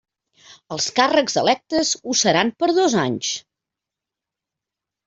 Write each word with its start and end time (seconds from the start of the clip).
Els 0.75 0.87
càrrecs 0.99 1.37
electes 1.43 1.93
ho 2.13 2.17
seran 2.23 2.51
per 2.65 2.73
dos 2.81 2.97
anys. 3.07 3.39